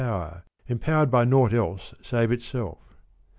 [0.01, 2.97] '^' power, empowered .by nought else save itself.